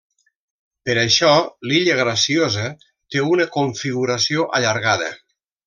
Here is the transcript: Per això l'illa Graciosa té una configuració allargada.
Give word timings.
Per 0.87 0.95
això 1.01 1.29
l'illa 1.71 1.97
Graciosa 1.99 2.65
té 3.17 3.23
una 3.35 3.47
configuració 3.59 4.51
allargada. 4.61 5.15